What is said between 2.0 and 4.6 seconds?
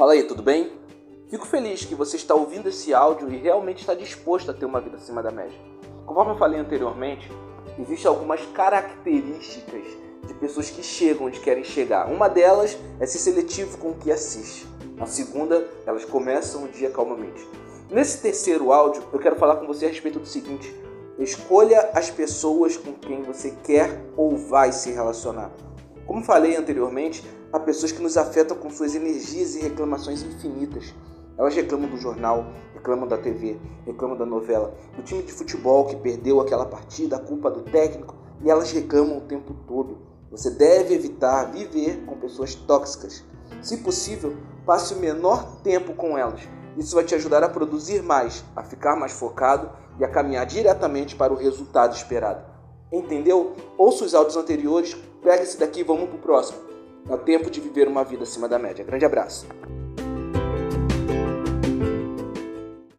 está ouvindo esse áudio e realmente está disposto a